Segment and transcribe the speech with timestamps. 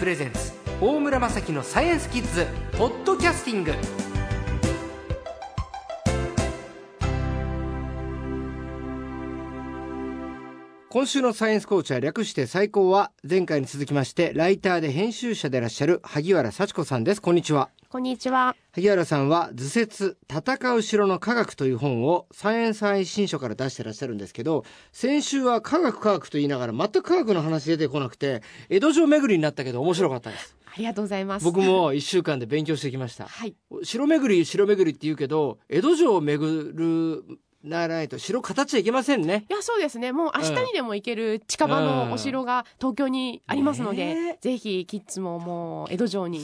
[0.00, 2.46] プレゼンツ大村雅樹のサイエンスキッズ
[2.78, 3.74] ポッドキャスティング。
[10.88, 17.20] 今週のサイエンスコーチは略して最高は前回に続きましてライターで編集者でいらっしゃる萩原幸子さんです。
[17.20, 17.68] こんにちは。
[17.90, 18.54] こんにちは。
[18.70, 31.44] 萩原さんは図説戦う城の科学という本をサイエンス配信書から出してらっしゃるんですけど先週は科学科学と言いながら全く科学の話出てこなくて江戸城巡りになったけど面白かったですありがとうございます。
[31.44, 33.56] 僕も一週間で勉強してきましたはい。
[33.82, 37.24] 城巡り城巡りって言うけど江戸城を巡る
[37.62, 40.12] ならないと城語っちゃいけませんねいや、そうですね。
[40.12, 46.40] もう明日にでも行ける近場のお城が東京にありますので、ねえぜひキッズももう江戸城に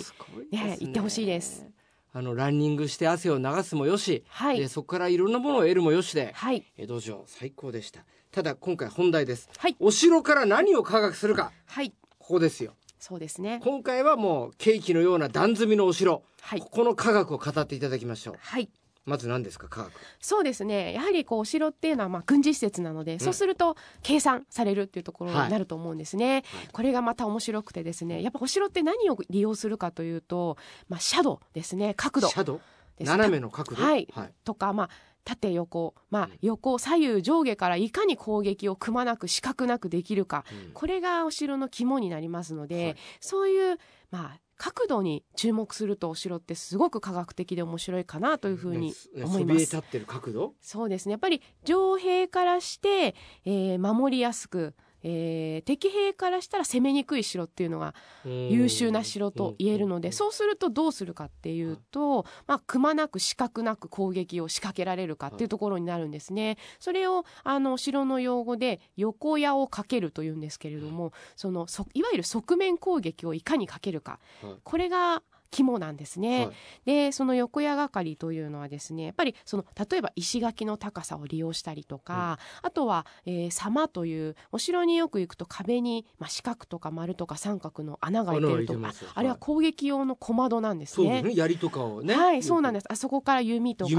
[0.50, 1.66] ねね行ってほしいです
[2.12, 6.64] あのランニングして汗を流すもよし、はいでそこからいろんなものを得るもよしではい。
[6.76, 9.76] 江戸城最高でしたただ今回本題ですはい。
[9.80, 11.92] お城から何を科学するかはい。
[12.18, 13.60] ここですよそうですね。
[13.62, 16.70] 今回はもうケーキのような段積みのお城、はいこ。
[16.70, 18.68] この科学を語っていただきましょうはい。
[19.06, 19.68] まず何ですか？
[19.68, 19.92] 科学。
[20.20, 20.92] そうですね。
[20.92, 26.34] やはりこうお城っていうのはまあ軍事施設なので、そうすると計算されるっていうところになると思うんですね。
[26.34, 26.44] はい。
[26.72, 32.28] これがまた面白くてですね、やっぱお城って何を利用するかというと、まあシャドウですね、角度。
[32.28, 32.60] シャドウ
[32.98, 33.82] です斜めの角度？
[33.82, 34.08] はい。
[34.12, 34.90] はい、とか、まあ、
[35.22, 40.44] 縦横、まあうん、横左右上下からいかに攻撃をくまなく四角なくできるか。
[40.50, 40.70] うん。
[40.72, 42.96] これがお城の肝になりますので、はい。
[43.20, 43.78] そういう、
[44.10, 44.40] まあ、
[44.76, 49.38] 角度に注目するとお城ってすごく科学的で面白いかなというふうにね思います。
[49.38, 50.54] そびえ立ってる角度？
[50.60, 51.12] そうですね。
[51.12, 53.14] やっぱり城兵からして、
[53.46, 57.94] えー守りやすく、えー敵兵からしたら攻めにくい城っていうのが
[58.24, 66.56] 優秀な城と言えるので、そうするとどうするかっていうと、まあ、くまなく四角なく攻撃を仕掛けられるかっていうところになるんですね。
[66.78, 76.46] それをあの城の用語で横矢をかけるというんですけれども、そのそいわゆる側面攻撃をいかにかけるか、はいこれが肝なんですね。
[76.46, 91.06] はいでその横矢係というのはですねやっぱりその例えば石垣の高さを利用したりとか、あとは、えー、様というお城によく行くと壁に、まあ、四角とか丸とか三角の穴が開いてると穴が開いてますああれは攻撃用の小窓なんですね。
[91.06, 92.86] そうですね槍とかをねはい、そうなんでです。
[92.92, 93.90] あそこから弓とか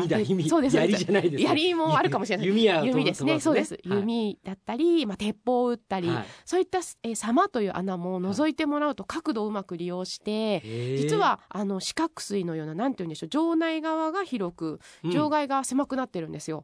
[0.47, 0.77] そうです。
[0.77, 2.47] 槍じゃないですね槍もあるかもしれない。
[2.47, 3.39] 弓矢を弓ですね。
[3.39, 3.73] そうです。
[3.73, 10.61] はい弓だったり、まあ鉄砲を撃ったり、はいそういったえー様という穴も覗いてもらうと角度をうまく利用して、
[10.97, 16.63] 実はあの四角錐のようななんて言うんでしょう城内側が広くうん場外が狭くなってるんですよ。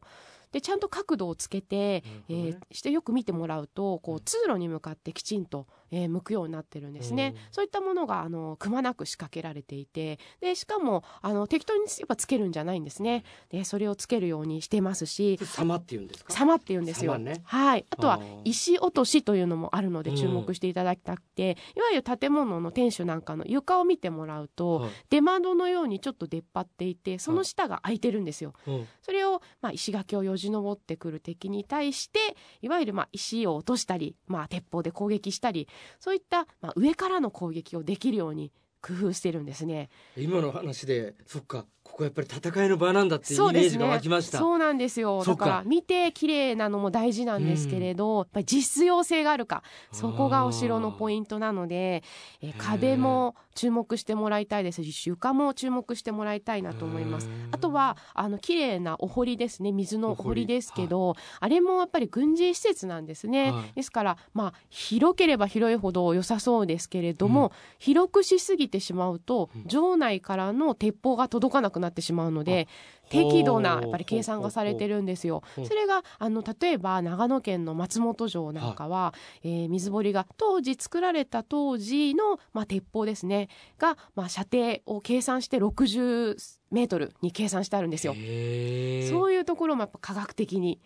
[0.54, 7.40] でちゃんと角度をつけて、えーしてよく見てもらうとこう通路に向かってきちんと、えー向くようになってるんですね、うん。
[7.50, 13.24] そういったものがあのくまなく仕掛けられていてでしかもあの適当にやっぱつけるんじゃないんですね。
[13.50, 16.32] でそれをつけるようにしてますし様って言うんですか？
[16.32, 17.12] 様って言うんですよ。
[17.12, 17.42] 様ね。
[17.44, 17.84] はい。
[17.90, 20.16] あとは石落としというのもあるのでうん。
[20.16, 24.90] 注目していただきたくて、いわゆる建物の天守なんかの床を見てもらうと、はい。
[25.10, 28.52] 出窓のようにちょっと出っ張っていてその下が開いてるんですよ。
[28.66, 28.88] うん。
[29.02, 32.18] それを、まあ、石垣をよじ登ってくる敵に対して
[32.62, 35.68] いわゆる、まあ、石を落としたり、まあ、鉄砲で攻撃したり
[35.98, 39.88] そういった、まあ、上からの攻撃をできるように工夫してるんですね。
[40.16, 44.38] 今の話でそっかここやっぱり戦いの場なんだっていうイメージが湧きました。
[44.38, 45.22] そうなんですよ。
[45.24, 49.62] だから見て綺麗なのも大事なんですけれど、やっぱり実用性があるか。
[49.92, 52.02] そこがお城のポイントなので、
[52.42, 57.30] えー壁も注目してもらいたいですし床も注目してもらいたいなと思います。
[57.52, 59.70] あとはあの綺麗なお堀ですね。
[59.70, 63.72] 水のお堀ですけど、あれもやっぱり軍事施設なんですね、はい。
[63.76, 69.64] ですからまあ広ければ広いほど良さそうですけれども、広くしすぎてしまうと、うん。
[69.68, 72.68] 城内からの鉄砲が届かなくなってしまうので
[73.10, 75.42] 適度なやっぱり計算がされてるんですよ。
[75.66, 83.48] それがあの例えば長野県の松本城なんかは、えー水堀が当時作られた当時の、まあ、鉄砲ですね。
[83.78, 86.36] が、まあ、射程を計算して60
[86.70, 88.14] メートルに計算してあるんですよ。
[88.14, 90.80] そういうところもやっぱ科学的に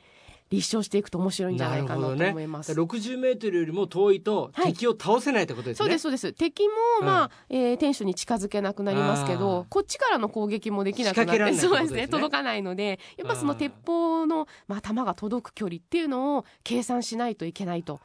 [0.50, 2.72] 立証していくと面白いんじゃないかなと思います。
[2.72, 4.72] 60メートルよりも遠いとはい。
[4.72, 6.32] 敵を倒せないってことですね、そうですそうです。
[6.32, 7.06] 敵も、うん。
[7.06, 9.66] まあえー天守に近づけなくなりますけあどー。
[9.68, 18.00] こっちからの攻撃もできなくなってそうですね届かないのでやっぱその鉄砲の、まあ、弾が届く距離っていうのを計算しないといけないと。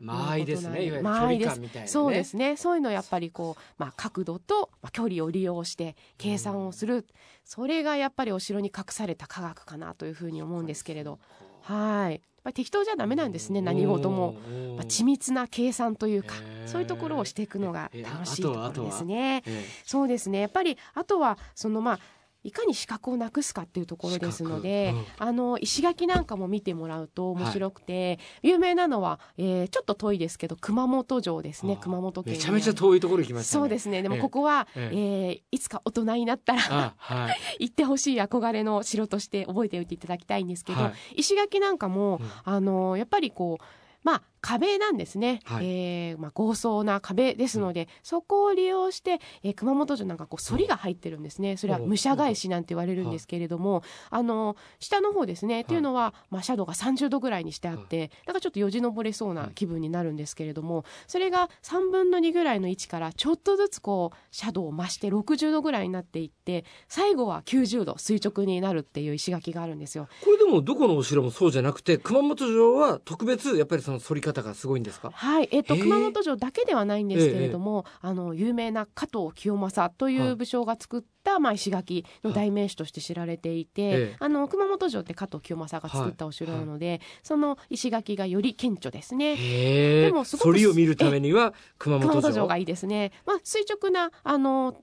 [0.00, 1.50] 間合いですねいわゆいです。
[1.50, 1.88] 離感みたいなね。
[1.88, 2.56] そうですね。
[2.56, 7.06] そういうのをやっぱりこう、まあ、角度と、まあ、距離を利用して計算をする、
[7.44, 11.20] それがやっぱりお城に隠された科学かなというふうに思うんですけれど
[11.64, 12.12] はい。
[12.12, 14.34] やっぱり適当じゃダメなんですね何事も。
[14.76, 16.34] まあ、緻密な計算というか
[16.66, 19.42] そういうところをしていくのが楽しいところですね。
[19.46, 20.40] えそうですね。
[20.40, 22.00] やっぱりあとはそのまあ
[22.44, 31.78] いかに視覚をなくすかっていうところですので、視覚あの石垣なんかも見てもらうと面白くて、有名なのは、えーちょっと遠いですけど熊本城ですね。
[31.80, 33.60] あ熊本県めちゃめちゃい遠いところ行きましたね。
[33.62, 34.02] そうですね。
[34.02, 34.20] でもええ。
[34.20, 34.96] ここは、ええ。
[34.96, 37.36] えーいつか大人になったらあはい。
[37.66, 40.92] 行ってほしい憧れの城として覚えておいていただきたいんですけど、はい。
[41.16, 42.30] 石垣なんかも、うん。
[42.44, 43.64] あのやっぱりこう
[44.02, 45.66] まあ壁なんですね、はい。
[45.66, 51.56] えーまあ、豪壮な壁ですので、そこを利用して、えー熊本城なんかこう反りが入ってるんですね。
[51.56, 70.08] それは武者返しなんて言われるんですけれども、あの下の方ですね、っていうのは、まあ、シャドウが30度ぐらいにしてあって、だからちょっとよじ登れそうな気分になるんですけれどもそれが3分の2ぐらいの位置からちょっとずつこうシャドウを増して60度ぐらいになっていって最後は90度垂直になるっていう石垣があるんですよ。
[70.24, 75.10] これでもどこのお城もそうじゃなくて熊本城は特別やっぱりその反り方がすごいんですか？
[75.12, 84.16] はい、えっ、ー熊本城だけではないんですけれども、あの有名な加藤清正といはいう武将が作った、まあ石垣の代名詞として知られていて、ええ。
[84.18, 89.36] あの熊本城って加藤清正が作ったお城なので、その石垣がより顕著ですね。
[89.36, 93.12] でもすごくを見るためには熊熊本城がいいですね。
[93.26, 94.76] まあ垂直なあの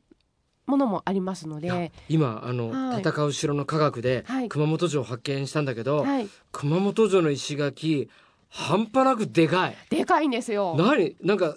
[0.68, 3.02] ものもありますので、今あの、はい。
[3.02, 4.50] 戦う城の科学ではい。
[4.50, 8.10] 熊本城を発見したんだけど、はい、熊本城の石垣
[8.54, 9.78] 半端なくでかい。
[9.90, 10.76] でかいんですよ。
[10.78, 11.16] 何？
[11.22, 11.56] なんか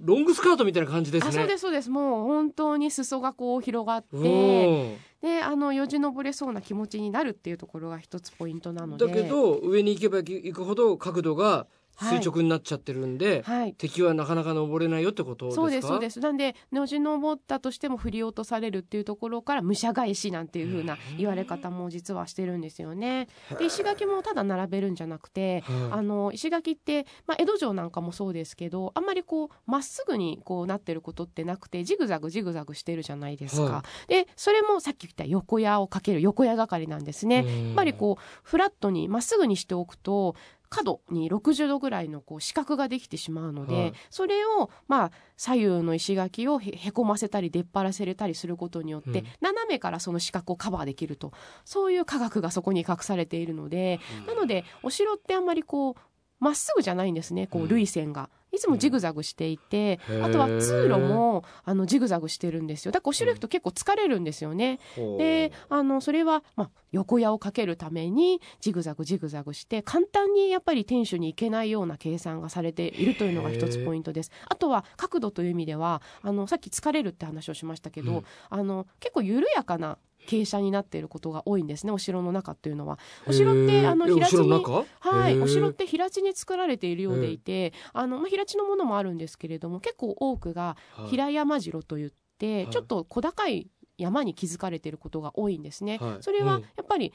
[0.00, 1.28] ロングスカートみたいな感じですね。
[1.28, 1.90] あそうですそうです。
[1.90, 9.06] もう本当に裾がこう広がっうてんであのよじ登れそうな気持ちになるっていうところが一つポイントなので。
[9.08, 11.66] だけど上に行けば行くほど角度が
[12.00, 13.74] 垂直になっちゃってるんで、はい。
[13.74, 15.62] 敵はなかなか登れないよってことですか？
[15.62, 16.20] そうですそうです。
[16.20, 23.28] なんでよじ登ったとしても振り落とされるっていうところから武者返しなんていう風な言われ方も実はしてるんですよね。
[23.58, 25.92] で石垣もただ並べるんじゃなくてはい。
[25.92, 33.62] あの石垣って、まあ、江戸城なんかもそうですけどあんまりこうまっすぐにこうなってることってなくてジグザグジグザグしてるじゃないですか。
[33.62, 37.36] はでそれもさっき言った横矢をかける横矢係なんですね。
[37.36, 40.34] やっぱりこうフラットにまっすぐにしておくと
[40.68, 43.92] 角に60度ぐらいのこう四角ができてしまうので、はい。
[44.10, 49.26] それをまあ左右の石垣をへへこませたり出っ張らせれたりすることによって、うん。
[49.40, 51.32] 斜めからその四角をカバーできると。
[51.64, 55.94] そういう科学がそこに隠されているので、なのでお城ってあんまりこう
[56.38, 57.46] まっすぐじゃないんですね。
[57.46, 57.64] こうん。
[57.64, 58.28] う類線が。
[58.52, 62.56] いつもジグザグしていて、へーあとは通路もあのジグザグしてる。
[62.62, 64.78] んですよだからお城行くと結構疲れるんですよね。
[64.94, 65.18] ほう。
[65.18, 74.30] であのそれは、まあ、横矢をかけるためにジグザグジグザグして簡単にやっぱり天守に行けないような計算がされているというのが一つポイントです。
[74.48, 78.24] あとは角度という意味ではあのさっき疲れるって話をしましたけど、うん。
[78.50, 82.98] あの結構緩やかな傾斜になっていることが多いんですねお城の中っていうのは。
[83.26, 84.64] お城ってあの平地に
[85.00, 91.08] はい、お城って平地に作られているようでいて、あのまあ、平地のものもあるんですけれども結構多くがはい。
[91.10, 92.72] 平山城といって、はい。
[92.72, 93.68] ちょっと小高い
[93.98, 95.98] 山に築かれていることが多いんですね。
[95.98, 96.22] はい。
[96.22, 96.62] それはうん。
[96.62, 97.12] やっぱり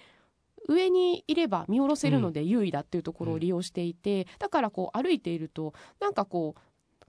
[0.67, 6.61] 上にいれば見下ろせるので優位だっていうところを利用していて、だからこう歩いているとなんかこう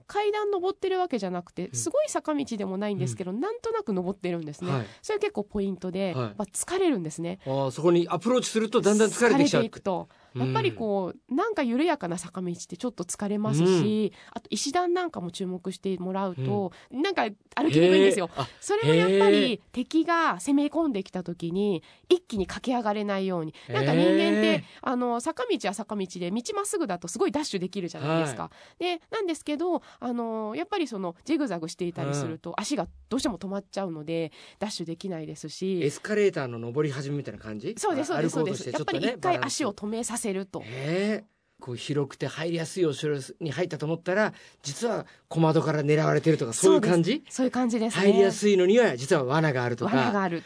[0.07, 1.71] 階段登ってるわけじゃなくてん。
[1.73, 4.71] すごい坂道でもないんですけど、なんとなく登ってるんですね。
[4.71, 4.85] はい。
[5.01, 6.23] それ結構ポイントで、はい。
[6.23, 7.39] やっぱ疲れるんですね。
[7.45, 17.23] あーそこにアプローチするとだんだん疲れてきちゃういくとやっぱりこうなんか緩やかな坂道ってちょっと疲れますし、あと石段なんかも注目してもらうと、なんか
[17.55, 18.29] 歩きにくいんですよ。
[18.59, 23.53] それはやっぱり敵が攻め込んできた時に一気に駆け上がれないように。
[23.69, 28.49] なんか人間ってあの坂道は坂道で道まっすぐだとすごいダッシュできるじゃないですか。
[28.79, 35.91] でなんですけどあのやっぱりそのジグザグしていたりすると足がどうしても止まっちゃうのでダッシュできないですエし。
[35.91, 37.75] スカレーターの上り始めみたいな感じ？
[37.77, 38.69] そうですそうですそうです。
[38.69, 40.61] やっぱり一回足を止めさせると。
[40.61, 41.23] へえ。
[41.59, 47.23] こう広くて入りやすいお城に入ったと思ったら実は小窓から狙われてるとかそういう感じ？
[47.29, 48.03] そういう感じですね。
[48.03, 49.95] 入りやすいのには実は罠があるとか。
[49.95, 50.43] 罠がある。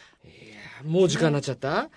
[0.86, 1.90] もう時間になっちゃった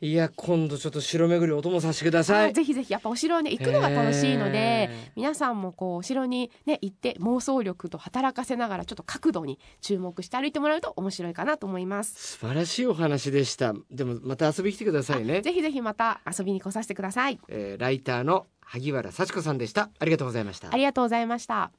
[0.00, 12.38] いや今度ちょっと城巡りお供させてくださいあぜひぜひやっぱお城はね行くのが楽しいので皆さんもこうお城にね行って妄想力と働かせながらちょっと角度に注目して歩いてもらうと面白いかなと思います。
[12.38, 17.40] 素晴らしいお話でしたでもまた遊びに来てくださいね、ぜひぜひまた遊びに来させてください。
[17.48, 21.72] えーライターの萩原幸子さんでしたありがとうございましたありがとうございました。